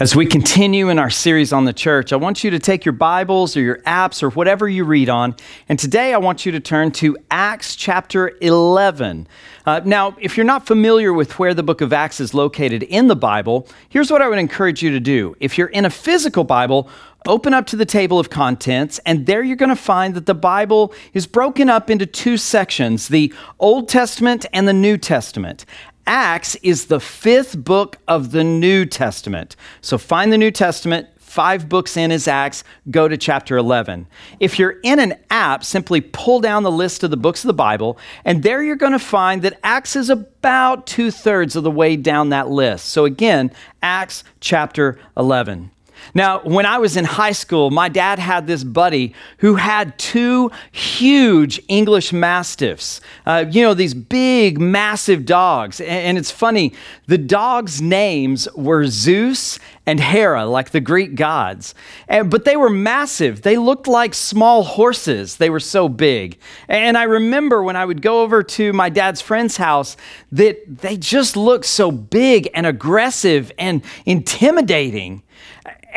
[0.00, 2.92] As we continue in our series on the church, I want you to take your
[2.92, 5.34] Bibles or your apps or whatever you read on,
[5.68, 9.26] and today I want you to turn to Acts chapter 11.
[9.66, 13.08] Uh, now, if you're not familiar with where the book of Acts is located in
[13.08, 15.34] the Bible, here's what I would encourage you to do.
[15.40, 16.88] If you're in a physical Bible,
[17.26, 20.34] open up to the table of contents, and there you're going to find that the
[20.34, 25.66] Bible is broken up into two sections the Old Testament and the New Testament.
[26.08, 29.56] Acts is the fifth book of the New Testament.
[29.82, 34.06] So find the New Testament, five books in is Acts, go to chapter 11.
[34.40, 37.52] If you're in an app, simply pull down the list of the books of the
[37.52, 41.70] Bible, and there you're going to find that Acts is about two thirds of the
[41.70, 42.86] way down that list.
[42.86, 43.52] So again,
[43.82, 45.70] Acts chapter 11.
[46.14, 50.50] Now, when I was in high school, my dad had this buddy who had two
[50.72, 53.00] huge English Mastiffs.
[53.26, 55.80] Uh, you know, these big, massive dogs.
[55.80, 56.72] And, and it's funny,
[57.06, 59.58] the dogs' names were Zeus
[59.88, 61.74] and Hera, like the Greek gods.
[62.08, 63.40] And, but they were massive.
[63.40, 65.38] They looked like small horses.
[65.38, 66.38] They were so big.
[66.68, 69.96] And I remember when I would go over to my dad's friend's house
[70.32, 75.22] that they just looked so big and aggressive and intimidating.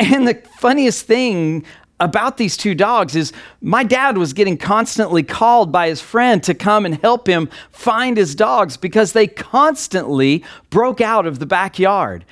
[0.02, 1.63] And the funniest thing
[1.99, 6.55] about these two dogs is my dad was getting constantly called by his friend to
[6.55, 12.25] come and help him find his dogs because they constantly broke out of the backyard.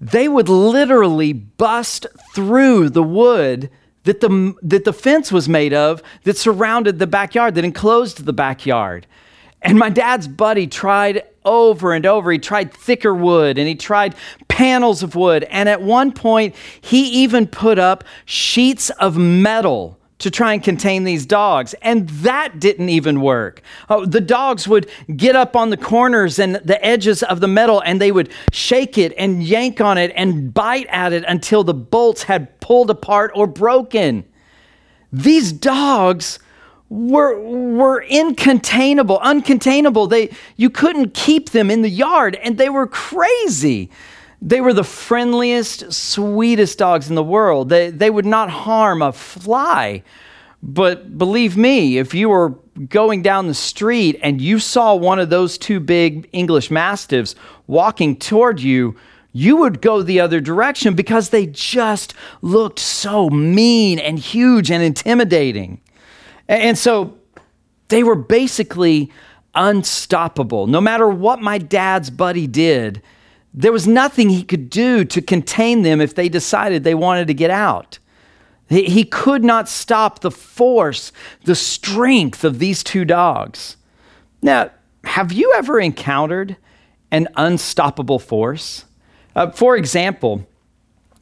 [0.00, 3.68] They would literally bust through the wood
[4.04, 8.32] that the, that the fence was made of that surrounded the backyard, that enclosed the
[8.32, 9.06] backyard.
[9.62, 12.32] And my dad's buddy tried over and over.
[12.32, 14.14] He tried thicker wood and he tried
[14.48, 15.44] panels of wood.
[15.44, 21.04] And at one point, he even put up sheets of metal to try and contain
[21.04, 21.74] these dogs.
[21.80, 23.62] And that didn't even work.
[23.88, 27.82] Oh, the dogs would get up on the corners and the edges of the metal
[27.84, 31.74] and they would shake it and yank on it and bite at it until the
[31.74, 34.24] bolts had pulled apart or broken.
[35.12, 36.38] These dogs
[36.90, 40.10] were, were incontainable, uncontainable.
[40.10, 43.90] They, you couldn't keep them in the yard, and they were crazy.
[44.42, 47.68] They were the friendliest, sweetest dogs in the world.
[47.68, 50.02] They, they would not harm a fly.
[50.62, 55.30] But believe me, if you were going down the street and you saw one of
[55.30, 57.34] those two big English Mastiffs
[57.66, 58.96] walking toward you,
[59.32, 64.82] you would go the other direction because they just looked so mean and huge and
[64.82, 65.80] intimidating.
[66.50, 67.16] And so
[67.88, 69.12] they were basically
[69.54, 70.66] unstoppable.
[70.66, 73.00] No matter what my dad's buddy did,
[73.54, 77.34] there was nothing he could do to contain them if they decided they wanted to
[77.34, 78.00] get out.
[78.68, 81.12] He could not stop the force,
[81.44, 83.76] the strength of these two dogs.
[84.42, 84.70] Now,
[85.04, 86.56] have you ever encountered
[87.10, 88.84] an unstoppable force?
[89.34, 90.46] Uh, for example,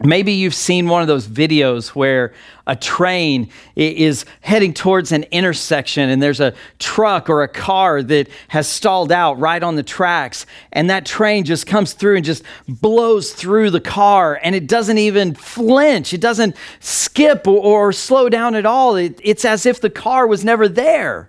[0.01, 2.33] Maybe you've seen one of those videos where
[2.69, 8.29] a train is heading towards an intersection and there's a truck or a car that
[8.49, 10.47] has stalled out right on the tracks.
[10.73, 14.99] And that train just comes through and just blows through the car and it doesn't
[14.99, 16.15] even flinch.
[16.15, 18.95] It doesn't skip or, slow down at all.
[18.95, 21.29] It, it's as if the car was never there.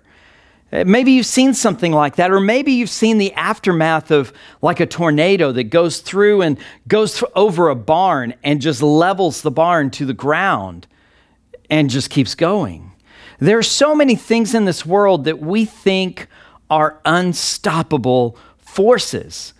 [0.72, 4.32] Uh, maybe you've seen something like that, or maybe you've seen the aftermath of
[4.62, 9.50] like a tornado that goes through and goes over a barn and just levels the
[9.50, 10.86] barn to the ground
[11.68, 12.92] and just keeps going.
[13.38, 16.28] There are so many things in this world that we think
[16.68, 19.54] are unstoppable forces.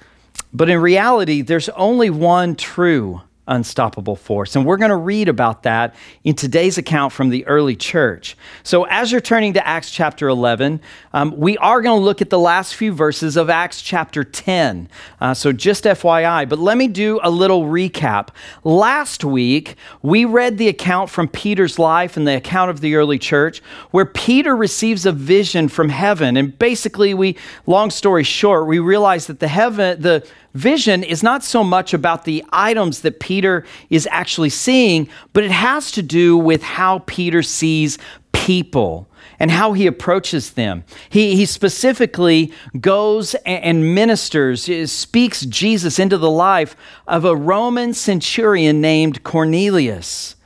[0.52, 4.54] But in reality, there's only one true unstoppable force.
[4.54, 8.36] And we're going to read about that in today's account from the early church.
[8.62, 10.80] So, as you're turning to Acts chapter 11,
[11.12, 14.88] um, we are going to look at the last few verses of Acts chapter 10.
[15.20, 18.28] Uh, so, just FYI, but let me do a little recap.
[18.62, 23.18] Last week, we read the account from Peter's life and the account of the early
[23.18, 26.36] church, where Peter receives a vision from heaven.
[26.36, 27.36] And basically, we,
[27.66, 32.24] long story short, we realize that the heaven, the vision is not so much about
[32.24, 37.42] the items that Peter is actually seeing, but it has to do with how Peter
[37.42, 37.98] sees
[38.32, 39.08] people
[39.38, 40.84] and how he approaches them.
[41.08, 46.76] He, he specifically goes and ministers, eh, speaks Jesus into the life
[47.06, 50.36] of a Roman centurion named Cornelius.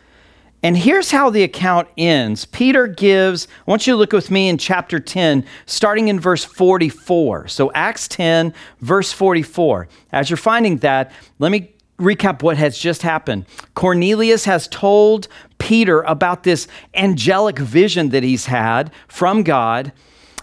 [0.64, 2.46] And here's how the account ends.
[2.46, 6.42] Peter gives, I want you to look with me in chapter 10, starting in verse
[6.42, 7.48] 44.
[7.48, 9.88] So, Acts 10, verse 44.
[10.10, 13.44] As you're finding that, let me recap what has just happened.
[13.74, 15.28] Cornelius has told
[15.58, 19.92] Peter about this angelic vision that he's had from God,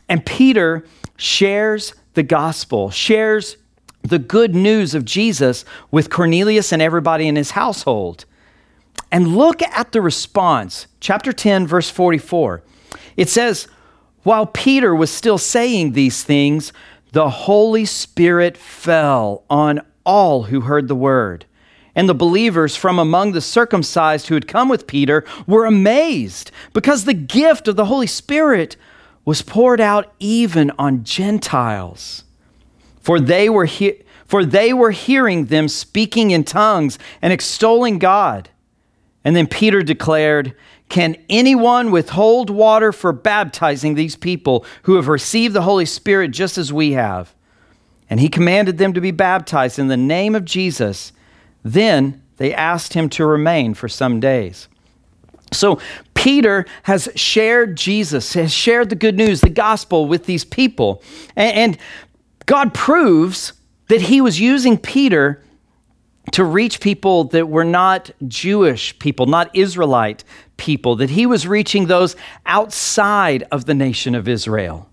[0.07, 0.85] and Peter
[1.17, 3.57] shares the gospel, shares
[4.03, 8.25] the good news of Jesus with Cornelius and everybody in his household.
[9.11, 10.87] And look at the response.
[10.99, 12.63] Chapter 10, verse 44.
[13.17, 13.67] It says,
[14.23, 16.71] While Peter was still saying these things,
[17.11, 21.45] the Holy Spirit fell on all who heard the word.
[21.93, 27.03] And the believers from among the circumcised who had come with Peter were amazed because
[27.03, 28.77] the gift of the Holy Spirit
[29.25, 32.23] was poured out even on Gentiles.
[33.01, 38.49] For they were, he- for they were hearing them speaking in tongues and extolling God.
[39.23, 40.55] And then Peter declared,
[40.89, 46.57] Can anyone withhold water for baptizing these people who have received the Holy Spirit just
[46.57, 47.33] as we have?
[48.09, 51.13] And he commanded them to be baptized in the name of Jesus.
[51.63, 54.67] Then they asked him to remain for some days.
[55.53, 55.79] So
[56.13, 61.01] Peter has shared Jesus, has shared the good news, the gospel with these people.
[61.35, 61.77] And,
[62.47, 63.53] God proves
[63.87, 65.41] that he was using Peter
[66.31, 70.23] to reach people that were not Jewish people, not Israelite
[70.57, 72.15] people, that he was reaching those
[72.45, 74.87] outside of the nation of Israel.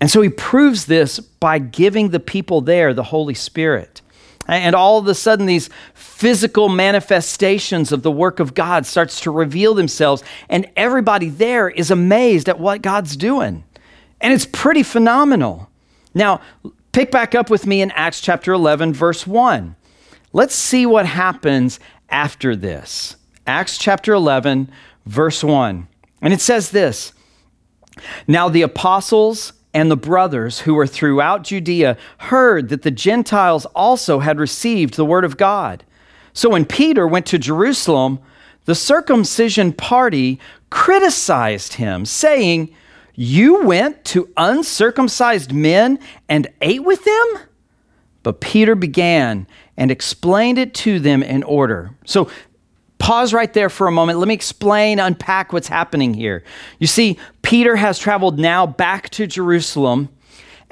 [0.00, 4.02] And so he proves this by giving the people there the Holy Spirit.
[4.48, 9.30] And all of a sudden, these physical manifestations of the work of God starts to
[9.30, 13.62] reveal themselves, and everybody there is amazed at what God's doing.
[14.20, 15.70] And it's pretty phenomenal.
[16.14, 16.40] Now,
[16.90, 19.76] pick back up with me in Acts chapter 11, verse 1.
[20.32, 23.16] Let's see what happens after this.
[23.46, 24.70] Acts chapter 11,
[25.06, 25.88] verse 1.
[26.20, 27.12] And it says this
[28.26, 34.20] Now the apostles and the brothers who were throughout Judea heard that the Gentiles also
[34.20, 35.84] had received the word of God.
[36.32, 38.18] So when Peter went to Jerusalem,
[38.64, 40.38] the circumcision party
[40.70, 42.74] criticized him, saying,
[43.14, 47.26] You went to uncircumcised men and ate with them?
[48.22, 49.46] But Peter began
[49.76, 51.90] and explained it to them in order.
[52.04, 52.30] So
[52.98, 54.18] pause right there for a moment.
[54.18, 56.44] Let me explain, unpack what's happening here.
[56.78, 60.08] You see, Peter has traveled now back to Jerusalem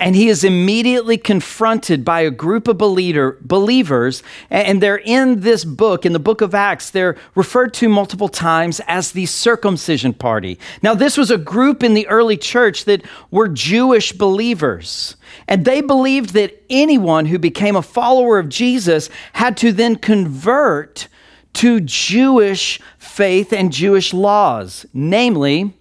[0.01, 5.65] and he is immediately confronted by a group of believer, believers, and they're in this
[5.65, 10.59] book, in the book of Acts, they're referred to multiple times as the circumcision party.
[10.83, 15.17] Now, this was a group in the early church that were Jewish believers,
[15.47, 21.09] and they believed that anyone who became a follower of Jesus had to then convert
[21.53, 25.77] to Jewish faith and Jewish laws, namely,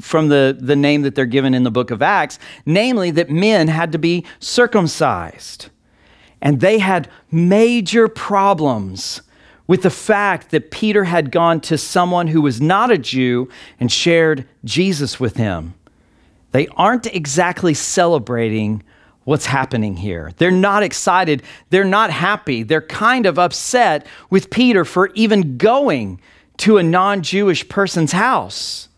[0.00, 3.68] from the, the name that they're given in the book of Acts, namely that men
[3.68, 5.68] had to be circumcised.
[6.42, 9.22] And they had major problems
[9.66, 13.92] with the fact that Peter had gone to someone who was not a Jew and
[13.92, 15.74] shared Jesus with him.
[16.50, 18.82] They aren't exactly celebrating
[19.24, 20.32] what's happening here.
[20.38, 21.44] They're not excited.
[21.68, 22.64] They're not happy.
[22.64, 26.20] They're kind of upset with Peter for even going
[26.58, 28.88] to a non Jewish person's house.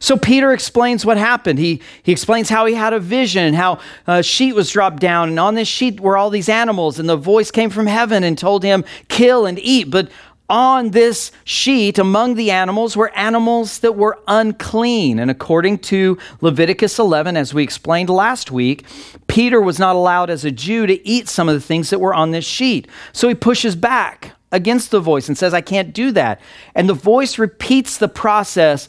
[0.00, 1.58] So Peter explains what happened.
[1.58, 5.38] He, he explains how he had a vision, how a sheet was dropped down, and
[5.38, 8.64] on this sheet were all these animals, and the voice came from heaven and told
[8.64, 9.90] him, Kill and eat.
[9.90, 10.10] But
[10.48, 15.18] on this sheet, among the animals, were animals that were unclean.
[15.18, 18.84] And according to Leviticus 11, as we explained last week,
[19.28, 22.14] Peter was not allowed as a Jew to eat some of the things that were
[22.14, 22.88] on this sheet.
[23.12, 26.40] So he pushes back against the voice and says, I can't do that.
[26.74, 28.88] And the voice repeats the process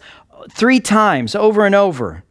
[0.49, 2.23] three times over and over.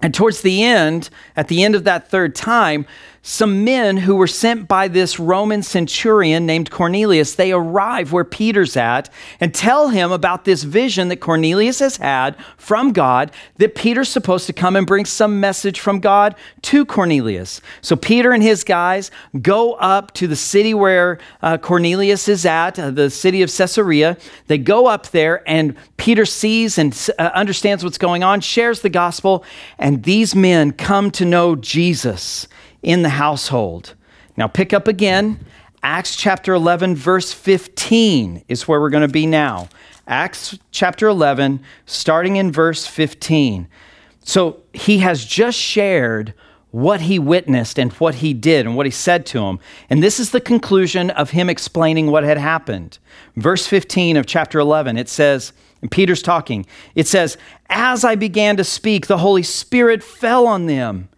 [0.00, 2.86] And towards the end, at the end of that third time,
[3.24, 8.76] some men who were sent by this Roman centurion named Cornelius, they arrive where Peter's
[8.76, 14.08] at and tell him about this vision that Cornelius has had from God that Peter's
[14.08, 17.60] supposed to come and bring some message from God to Cornelius.
[17.80, 22.76] So Peter and his guys go up to the city where uh, Cornelius is at,
[22.76, 24.16] uh, the city of Caesarea.
[24.48, 28.90] They go up there and Peter sees and uh, understands what's going on, shares the
[28.90, 29.44] gospel,
[29.78, 32.48] and these men come to know Jesus
[32.82, 33.94] in the household.
[34.36, 35.44] Now, pick up again.
[35.82, 39.68] Acts chapter 11, verse 15 is where we're going to be now.
[40.06, 43.68] Acts chapter 11, starting in verse 15.
[44.24, 46.34] So he has just shared
[46.70, 49.58] what he witnessed and what he did and what he said to him.
[49.90, 52.98] And this is the conclusion of him explaining what had happened.
[53.36, 57.36] Verse 15 of chapter 11, it says, and Peter's talking, it says,
[57.68, 61.08] As I began to speak, the Holy Spirit fell on them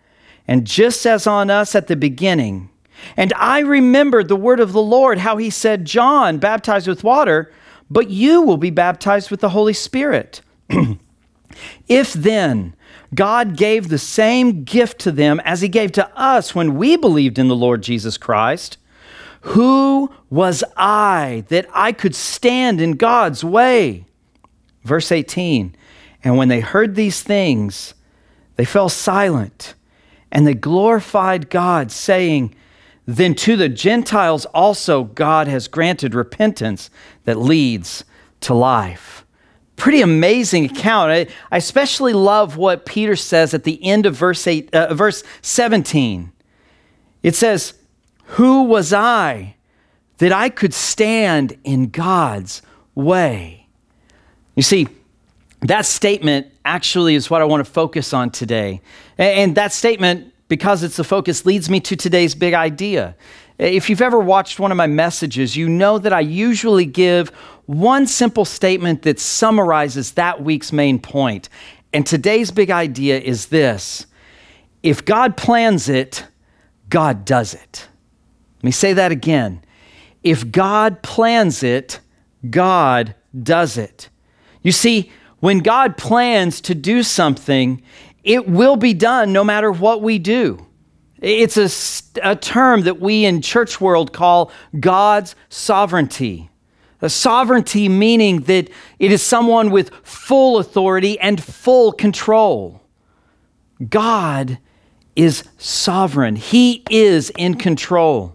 [0.47, 2.71] and just as on us at the beginning.
[3.17, 7.53] And I remembered the word of the Lord, how he said, John baptized with water,
[7.91, 10.41] but you will be baptized with the Holy Spirit.
[11.89, 12.75] if then
[13.15, 17.39] God gave the same gift to them as He gave to us when we believed
[17.39, 18.79] in the Lord Jesus Christ.
[19.43, 24.07] Who was I that I could stand in God's way?
[24.83, 25.77] Verse 18
[26.25, 27.95] And when they heard these things,
[28.57, 29.75] they fell silent
[30.35, 32.55] and they glorified God, saying,
[33.07, 36.91] Then to the Gentiles also God has granted repentance
[37.25, 38.05] that leads
[38.41, 39.25] to life.
[39.77, 41.11] Pretty amazing account.
[41.11, 45.23] I, I especially love what Peter says at the end of verse, eight, uh, verse
[45.43, 46.33] 17.
[47.23, 47.75] It says,
[48.25, 49.55] Who was I
[50.19, 52.61] that I could stand in God's
[52.95, 53.69] way?
[54.57, 54.89] You see,
[55.65, 58.83] that statement actually is what I want to focus on today.
[59.17, 63.17] And that statement, because it's the focus, leads me to today's big idea.
[63.59, 67.31] If you've ever watched one of my messages, you know that I usually give
[67.67, 71.49] one simple statement that summarizes that week's main point.
[71.93, 74.07] And today's big idea is this
[74.83, 76.27] if God plans it,
[76.91, 77.89] God does it.
[78.59, 79.65] Let me say that again.
[80.23, 82.01] If God plans it,
[82.51, 84.11] God does it.
[84.63, 85.11] You see,
[85.45, 87.83] when God plans to do something,
[88.23, 90.65] it will be done no matter what we do.
[91.21, 91.69] It's a,
[92.27, 96.49] a term that we in church world call God's sovereignty.
[97.03, 102.81] A sovereignty meaning that it is someone with full authority and full control.
[103.87, 104.57] God
[105.15, 106.37] is sovereign.
[106.37, 108.35] He is in control.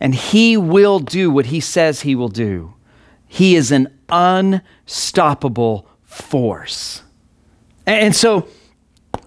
[0.00, 2.72] And he will do what he says he will do.
[3.28, 7.02] He is an unstoppable force.
[7.86, 8.48] And so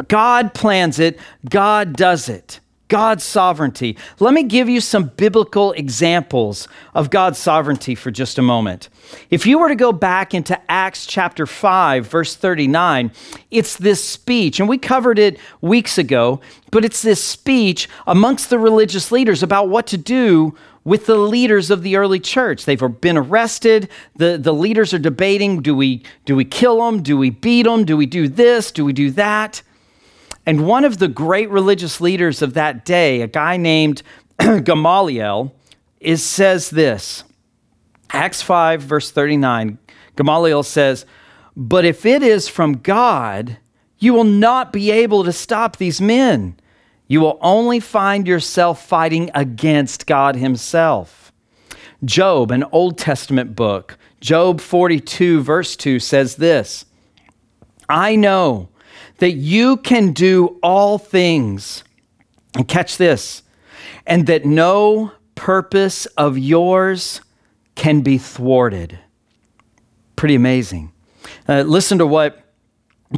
[0.07, 2.59] God plans it, God does it.
[2.87, 3.97] God's sovereignty.
[4.19, 8.89] Let me give you some biblical examples of God's sovereignty for just a moment.
[9.31, 13.11] If you were to go back into Acts chapter 5, verse 39,
[13.49, 18.59] it's this speech, and we covered it weeks ago, but it's this speech amongst the
[18.59, 22.63] religious leaders about what to do with the leaders of the early church.
[22.63, 23.89] They've been arrested.
[24.15, 27.03] The, the leaders are debating do we, do we kill them?
[27.03, 27.83] Do we beat them?
[27.83, 28.71] Do we do this?
[28.71, 29.61] Do we do that?
[30.45, 34.03] And one of the great religious leaders of that day, a guy named
[34.39, 35.53] Gamaliel,
[35.99, 37.23] is, says this
[38.11, 39.79] Acts 5, verse 39.
[40.15, 41.05] Gamaliel says,
[41.57, 43.57] But if it is from God,
[43.97, 46.57] you will not be able to stop these men.
[47.07, 51.31] You will only find yourself fighting against God Himself.
[52.03, 56.85] Job, an Old Testament book, Job 42, verse 2 says this
[57.87, 58.69] I know
[59.17, 61.83] that you can do all things.
[62.55, 63.43] And catch this,
[64.07, 67.19] and that no purpose of yours
[67.75, 68.97] can be thwarted.
[70.15, 70.93] Pretty amazing.
[71.49, 72.44] Uh, listen to what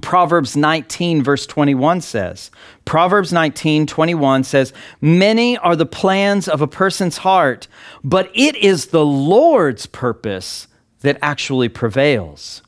[0.01, 2.51] Proverbs 19, verse 21 says.
[2.85, 7.67] Proverbs 19, 21 says, Many are the plans of a person's heart,
[8.03, 10.67] but it is the Lord's purpose
[11.01, 12.61] that actually prevails.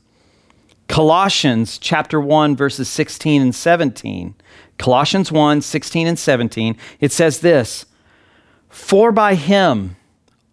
[0.88, 4.34] Colossians chapter 1 verses 16 and 17.
[4.78, 6.76] Colossians 1 16 and 17.
[7.00, 7.84] It says this
[8.68, 9.96] For by him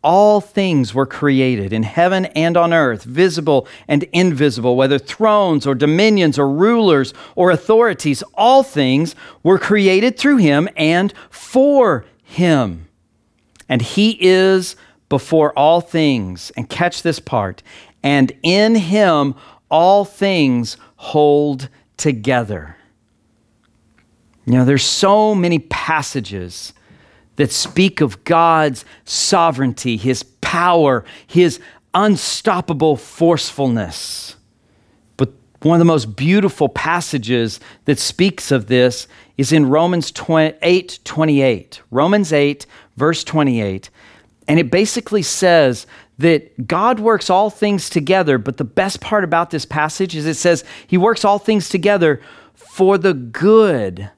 [0.04, 5.76] all things were created in heaven and on earth, visible and invisible, whether thrones or
[5.76, 12.88] dominions or rulers or authorities, all things were created through him and for him.
[13.68, 14.76] And he is
[15.10, 16.52] before all things.
[16.56, 17.64] And catch this part.
[18.04, 19.36] And in him
[19.70, 22.78] all things hold together.
[24.46, 26.72] You know, there's so many passages
[27.38, 31.60] that speak of God's sovereignty, his power, his
[31.94, 34.36] unstoppable forcefulness.
[35.16, 41.00] But one of the most beautiful passages that speaks of this is in Romans 8
[41.04, 41.82] 28.
[41.90, 42.66] Romans 8,
[42.98, 43.90] verse 28.
[44.48, 45.86] And it basically says
[46.18, 50.36] that God works all things together, but the best part about this passage is it
[50.36, 52.22] says he works all things together
[52.56, 54.10] for the good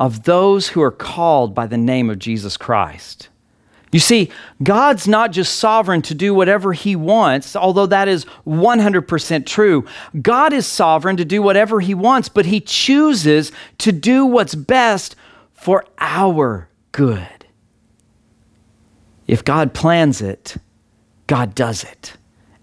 [0.00, 3.28] of those who are called by the name of Jesus Christ.
[3.92, 4.30] You see,
[4.62, 9.84] God's not just sovereign to do whatever He wants, although that is 100% true.
[10.22, 15.16] God is sovereign to do whatever He wants, but He chooses to do what's best
[15.52, 17.46] for our good.
[19.26, 20.56] If God plans it,
[21.26, 22.14] God does it.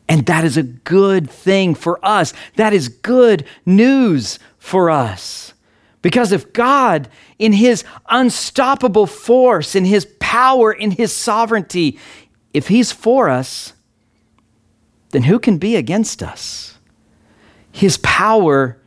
[0.09, 2.33] And that is a good thing for us.
[2.55, 5.53] That is good news for us.
[6.01, 11.99] Because if God, in his unstoppable force, in his power, in his sovereignty,
[12.53, 13.73] if he's for us,
[15.11, 16.77] then who can be against us?
[17.71, 18.77] His power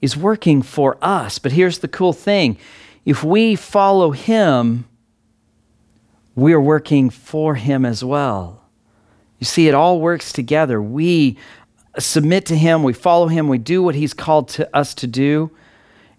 [0.00, 1.38] is working for us.
[1.38, 2.58] But here's the cool thing
[3.04, 4.84] if we follow Him,
[6.34, 8.64] we're working for Him as well.
[9.38, 10.80] You see, it all works together.
[10.80, 11.36] We
[11.98, 15.50] submit to Him, we follow Him, we do what He's called to us to do,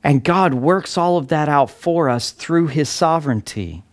[0.04, 3.84] and God works all of that out for us through His sovereignty.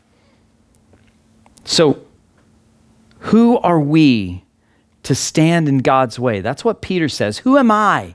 [1.65, 2.03] So,
[3.21, 4.45] who are we
[5.05, 6.41] to stand in God's way?
[6.41, 7.39] That's what Peter says.
[7.39, 8.15] Who am I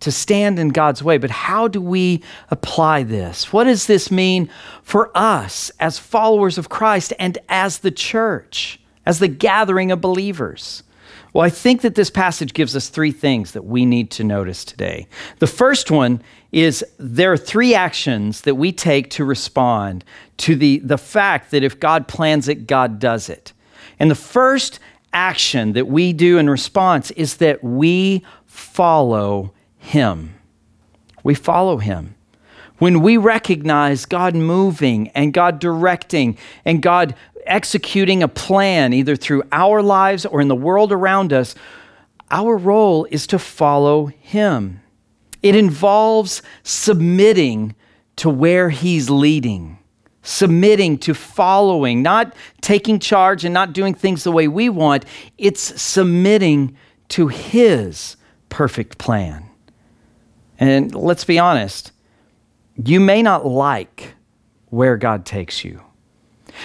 [0.00, 1.18] to stand in God's way?
[1.18, 3.52] But how do we apply this?
[3.52, 4.50] What does this mean
[4.82, 10.82] for us as followers of Christ and as the church, as the gathering of believers?
[11.32, 14.64] Well, I think that this passage gives us three things that we need to notice
[14.64, 15.06] today.
[15.38, 20.04] The first one is there are three actions that we take to respond
[20.38, 23.54] to the, the fact that if God plans it, God does it.
[23.98, 24.78] And the first
[25.14, 30.34] action that we do in response is that we follow Him.
[31.24, 32.14] We follow Him.
[32.78, 37.14] When we recognize God moving and God directing and God
[37.52, 41.54] executing a plan, either through our lives or in the world around us,
[42.30, 44.80] our role is to follow Him.
[45.42, 47.74] It involves submitting
[48.16, 49.78] to where He's leading,
[50.22, 55.04] submitting to following, not taking charge and not doing things the way we want.
[55.36, 56.76] It's submitting
[57.08, 58.16] to His
[58.48, 59.44] perfect plan.
[60.58, 61.92] And let's be honest,
[62.82, 64.14] you may not like
[64.70, 65.82] where God takes you.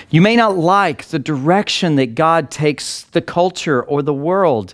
[0.09, 4.73] You may not like the direction that God takes the culture or the world,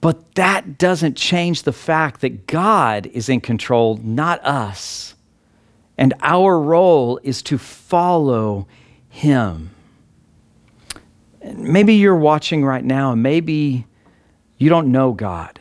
[0.00, 5.14] but that doesn't change the fact that God is in control, not us.
[5.98, 8.66] And our role is to follow
[9.08, 9.70] Him.
[11.42, 13.86] Maybe you're watching right now, and maybe
[14.56, 15.60] you don't know God.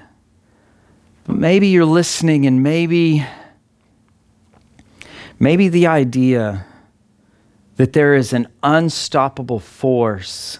[1.25, 3.25] But maybe you're listening, and maybe,
[5.39, 6.65] maybe the idea
[7.77, 10.59] that there is an unstoppable force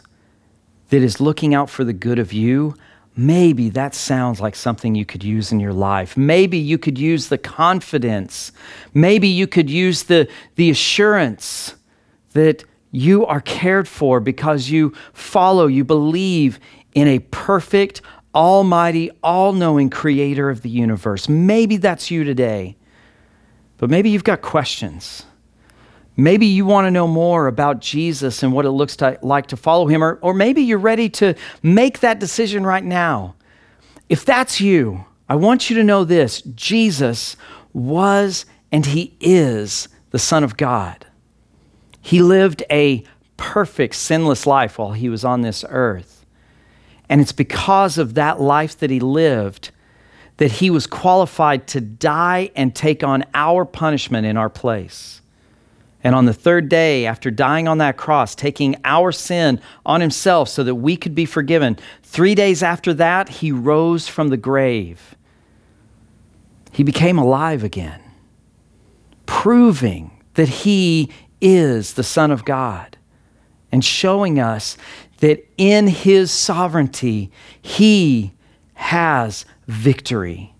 [0.89, 2.75] that is looking out for the good of you,
[3.15, 6.17] maybe that sounds like something you could use in your life.
[6.17, 8.51] Maybe you could use the confidence.
[8.93, 11.75] Maybe you could use the, the assurance
[12.33, 16.59] that you are cared for because you follow, you believe
[16.93, 18.01] in a perfect,
[18.35, 21.27] almighty, all knowing creator of the universe.
[21.29, 22.75] Maybe that's you today.
[23.77, 25.25] But maybe you've got questions.
[26.15, 29.57] Maybe you want to know more about Jesus and what it looks to, like to
[29.57, 33.35] follow him, or, or maybe you're ready to make that decision right now.
[34.09, 37.35] If that's you, I want you to know this Jesus
[37.73, 41.05] was and he is the Son of God.
[42.01, 43.03] He lived a
[43.37, 46.25] perfect, sinless life while he was on this earth.
[47.09, 49.71] And it's because of that life that he lived
[50.37, 55.21] that he was qualified to die and take on our punishment in our place.
[56.03, 60.49] And on the third day, after dying on that cross, taking our sin on himself
[60.49, 65.15] so that we could be forgiven, three days after that, he rose from the grave.
[66.73, 68.01] He became alive again,
[69.25, 72.97] proving that he is the Son of God
[73.71, 74.77] and showing us
[75.19, 78.33] that in his sovereignty, he
[78.73, 80.53] has victory.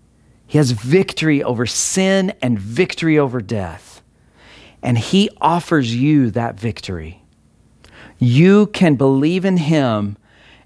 [0.46, 3.93] He has victory over sin and victory over death
[4.84, 7.22] and He offers you that victory.
[8.18, 10.16] You can believe in Him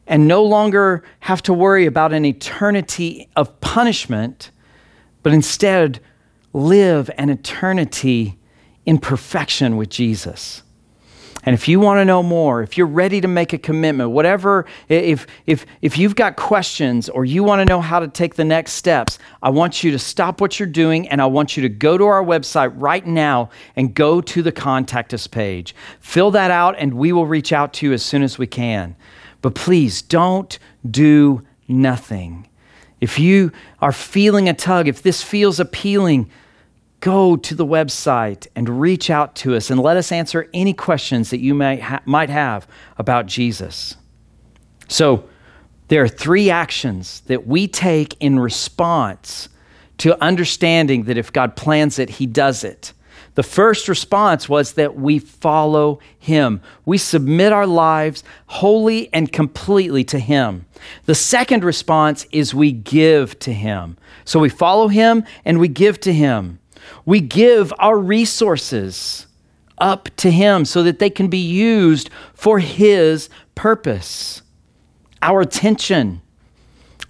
[0.06, 4.50] and no longer have to worry about an eternity of punishment,
[5.22, 6.00] but instead
[6.52, 8.36] live an eternity
[8.84, 10.62] in perfection with Jesus.
[11.48, 14.66] And if you want to know more, if you're ready to make a commitment, whatever,
[14.90, 18.44] if, if, if you've got questions or you want to know how to take the
[18.44, 21.70] next steps, I want you to stop what you're doing and I want you to
[21.70, 25.74] go to our website right now and go to the contact us page.
[26.00, 28.94] Fill that out and we will reach out to you as soon as we can.
[29.40, 30.58] But please don't
[30.90, 32.46] do nothing.
[33.00, 36.28] If you are feeling a tug, if this feels appealing,
[37.00, 41.30] go to the website and reach out to us and let us answer any questions
[41.30, 43.96] that you may ha- might have about Jesus.
[44.88, 45.28] So,
[45.88, 49.48] there are three actions that we take in response
[49.98, 52.92] to understanding that if God plans it, He does it.
[53.34, 56.60] The first response was that we follow Him.
[56.84, 60.66] We submit our lives wholly and completely to Him.
[61.06, 63.96] The second response is we give to Him.
[64.24, 66.58] So we follow Him and we give to Him.
[67.04, 69.26] We give our resources
[69.78, 74.42] up to Him so that they can be used for His purpose.
[75.22, 76.22] Our attention,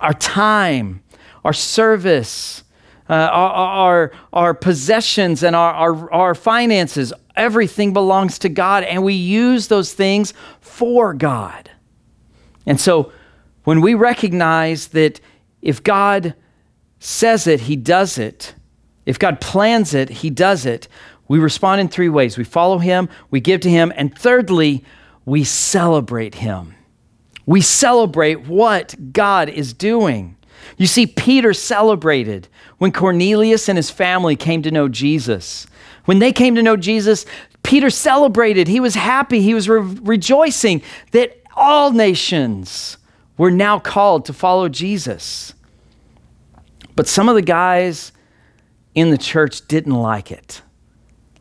[0.01, 1.03] our time,
[1.45, 2.65] our service,
[3.09, 7.13] uh, our, our, our, possessions and our, our, our finances.
[7.37, 11.71] Everything belongs to God, and we use those things for God.
[12.67, 13.13] And so
[13.65, 15.21] when we recognize that
[15.63, 16.35] if God
[16.99, 18.55] says it, he does it,
[19.09, 20.87] if God plans it, he does it,
[21.29, 24.85] we respond in three ways we follow him, we give to him, and thirdly,
[25.25, 26.75] we celebrate him.
[27.47, 30.37] We celebrate what God is doing.
[30.77, 35.67] You see, Peter celebrated when Cornelius and his family came to know Jesus.
[36.05, 37.25] When they came to know Jesus,
[37.63, 38.69] Peter celebrated.
[38.69, 39.41] He was happy.
[39.41, 42.99] He was re- rejoicing that all nations
[43.39, 45.55] were now called to follow Jesus.
[46.95, 48.13] But some of the guys
[48.95, 50.63] in the church didn't like it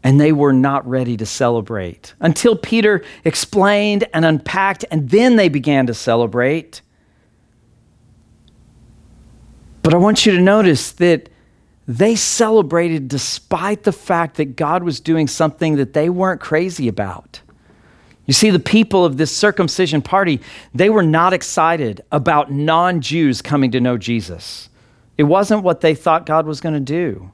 [0.07, 5.49] and they were not ready to celebrate until Peter explained and unpacked, and then they
[5.49, 6.81] began to celebrate.
[9.83, 11.27] But I want you to notice that
[11.89, 17.41] they celebrated despite the fact that God was doing something that they weren't crazy about.
[18.25, 20.41] You see, the people of this circumcision party,
[20.73, 24.69] they were not excited about non Jews coming to know Jesus.
[25.17, 27.31] It wasn't what they thought God was going to do.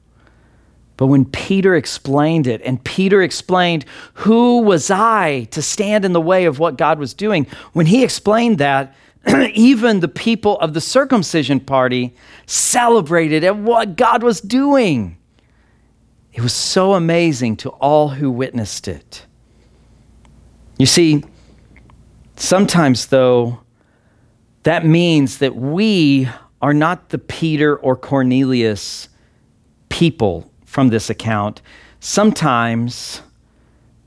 [0.95, 6.21] But when Peter explained it, and Peter explained, Who was I to stand in the
[6.21, 7.47] way of what God was doing?
[7.73, 8.95] When he explained that,
[9.53, 15.17] even the people of the circumcision party celebrated at what God was doing.
[16.31, 19.25] It was so amazing to all who witnessed it.
[20.77, 21.23] You see,
[22.35, 23.59] sometimes, though,
[24.63, 26.27] that means that we
[26.61, 29.09] are not the Peter or Cornelius
[29.89, 31.61] people from this account.
[31.99, 33.21] Sometimes,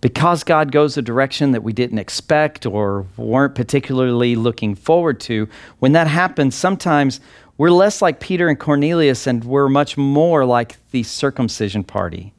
[0.00, 5.48] because God goes a direction that we didn't expect or weren't particularly looking forward to,
[5.78, 7.20] when that happens, sometimes
[7.56, 12.34] we're less like Peter and Cornelius and we're much more like the circumcision party.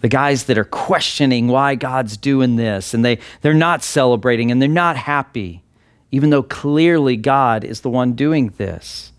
[0.00, 4.60] The guys that are questioning why God's doing this and they, they're not celebrating and
[4.60, 5.62] they're not happy,
[6.10, 9.12] even though clearly God is the one doing this.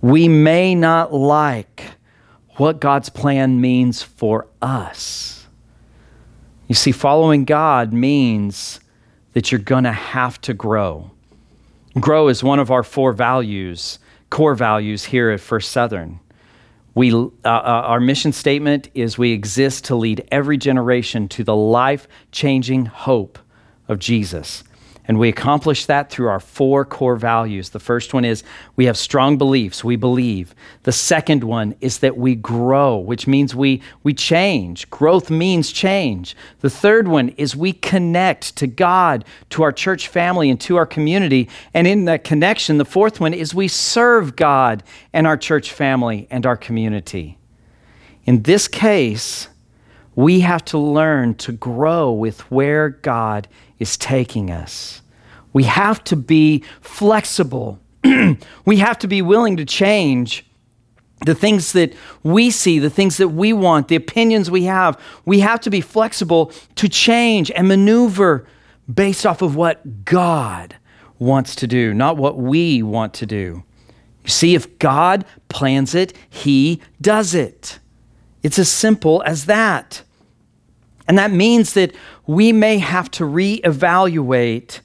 [0.00, 1.92] We may not like
[2.56, 5.46] what God's plan means for us.
[6.68, 8.80] You see, following God means
[9.32, 11.10] that you're going to have to grow.
[11.98, 13.98] Grow is one of our four values,
[14.30, 16.20] core values here at First Southern.
[16.94, 21.56] We, uh, uh, our mission statement is we exist to lead every generation to the
[21.56, 23.38] life changing hope
[23.88, 24.64] of Jesus.
[25.10, 27.70] And we accomplish that through our four core values.
[27.70, 28.44] The first one is
[28.76, 30.54] we have strong beliefs, we believe.
[30.84, 34.88] The second one is that we grow, which means we, we change.
[34.88, 36.36] Growth means change.
[36.60, 40.86] The third one is we connect to God, to our church family, and to our
[40.86, 41.48] community.
[41.74, 46.28] And in that connection, the fourth one is we serve God and our church family
[46.30, 47.36] and our community.
[48.26, 49.48] In this case,
[50.20, 55.00] we have to learn to grow with where God is taking us.
[55.52, 57.80] We have to be flexible.
[58.64, 60.46] we have to be willing to change
[61.26, 65.00] the things that we see, the things that we want, the opinions we have.
[65.24, 68.46] We have to be flexible to change and maneuver
[68.92, 70.76] based off of what God
[71.18, 73.64] wants to do, not what we want to do.
[74.24, 77.78] You see, if God plans it, He does it.
[78.42, 80.02] It's as simple as that.
[81.10, 81.92] And that means that
[82.28, 84.78] we may have to reevaluate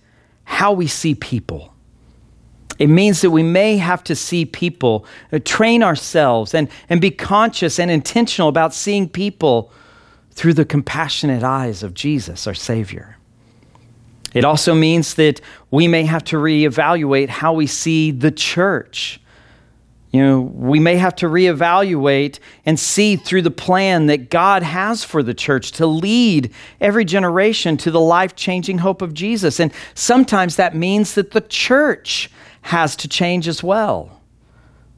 [0.44, 1.72] how we see people.
[2.80, 7.12] It means that we may have to see people, uh, train ourselves, and, and be
[7.12, 9.72] conscious and intentional about seeing people
[10.32, 13.18] through the compassionate eyes of Jesus, our Savior.
[14.34, 19.22] It also means that we may have to reevaluate how we see the church
[20.15, 25.04] you know, we may have to reevaluate and see through the plan that God has
[25.04, 29.60] for the church to lead every generation to the life changing hope of Jesus.
[29.60, 34.21] And sometimes that means that the church has to change as well.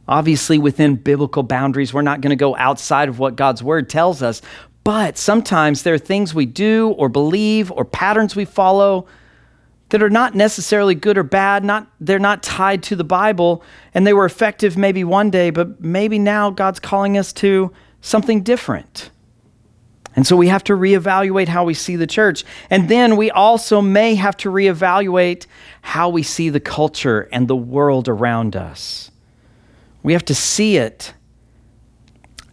[0.08, 4.22] Obviously, within biblical boundaries, we're not going to go outside of what God's word tells
[4.22, 4.44] us.
[4.84, 9.08] But sometimes there are things we do or believe or patterns we follow
[9.90, 14.06] that are not necessarily good or bad, not they're not tied to the Bible and
[14.06, 17.72] they were effective maybe one day, but maybe now God's calling us to
[18.02, 19.12] something different.
[20.16, 22.44] And so we have to reevaluate how we see the church.
[22.72, 25.46] And then we also may have to reevaluate
[25.84, 29.12] how we see the culture and the world around us.
[30.02, 31.14] We have to see it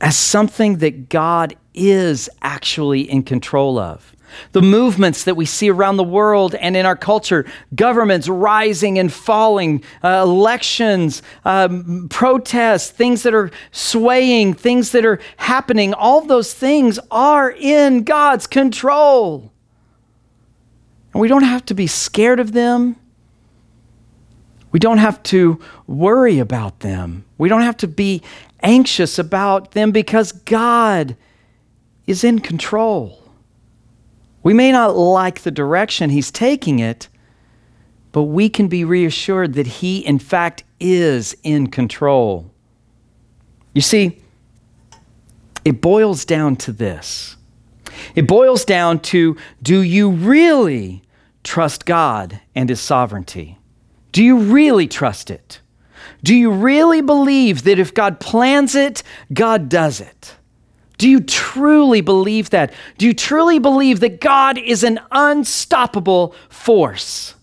[0.01, 4.15] as something that God is actually in control of
[4.53, 9.13] the movements that we see around the world and in our culture, governments rising and
[9.13, 16.55] falling, uh, elections, um, protests, things that are swaying, things that are happening, all those
[16.55, 19.53] things are in God's control.
[21.13, 22.97] And we don't have to be scared of them.
[24.73, 27.25] We don't have to worry about them.
[27.39, 28.23] We don't have to be
[28.61, 31.17] anxious about them because God
[32.07, 33.24] is in control.
[34.45, 37.09] We may not like the direction He's taking it,
[38.13, 42.53] but we can be reassured that He, in fact, is in control.
[43.73, 44.23] You see,
[45.65, 47.37] it boils down to this.
[48.15, 51.03] It boils down to do you really
[51.43, 53.59] trust God and His sovereignty?
[54.13, 55.61] Do you really trust it?
[56.23, 59.03] Do you really believe that if God plans it,
[59.33, 60.37] God does it?
[60.97, 62.73] Do you truly believe that?
[62.99, 67.35] Do you truly believe that God is an unstoppable force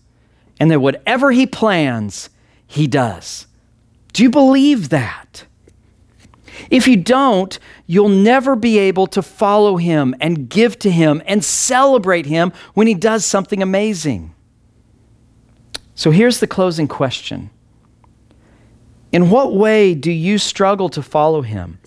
[0.58, 2.30] and that whatever He plans,
[2.66, 3.46] He does?
[4.12, 5.44] Do you believe that?
[6.70, 11.44] If you don't, you'll never be able to follow Him and give to Him and
[11.44, 14.34] celebrate Him when He does something amazing.
[15.94, 17.50] So here's the closing question
[19.12, 21.78] In what way do you struggle to follow him,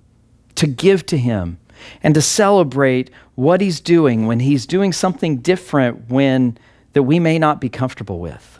[0.55, 1.59] to give to him,
[2.01, 6.57] and to celebrate what he's doing when he's doing something different when
[6.93, 8.59] that we may not be comfortable with?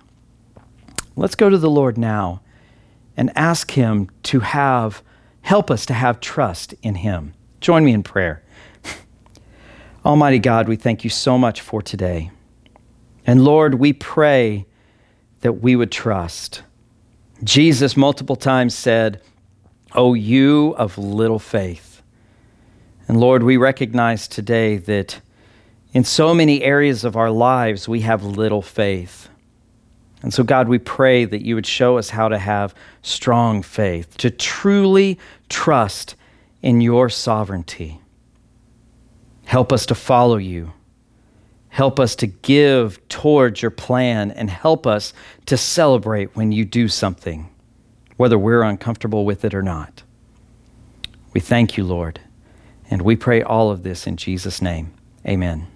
[1.16, 2.42] Let's go to the Lord now
[3.16, 5.02] and ask him to have
[5.42, 7.34] help us to have trust in him.
[7.62, 8.44] Join me in prayer.
[10.06, 12.32] Almighty God, we thank you so much for today.
[13.28, 14.66] And Lord, we pray
[15.42, 16.64] that we would trust.
[17.44, 19.22] Jesus multiple times said,
[19.96, 22.02] Oh, you of little faith.
[23.08, 25.22] And Lord, we recognize today that
[25.94, 29.30] in so many areas of our lives we have little faith.
[30.22, 34.18] And so, God, we pray that you would show us how to have strong faith,
[34.18, 36.16] to truly trust
[36.62, 38.02] in your sovereignty.
[39.46, 40.74] Help us to follow you.
[41.70, 45.14] Help us to give towards your plan and help us
[45.46, 47.50] to celebrate when you do something,
[48.18, 50.04] whether we're uncomfortable with it or not.
[51.34, 52.22] We thank you, Lord,
[52.90, 54.94] and we pray all of this in Jesus' name.
[55.28, 55.68] Amen.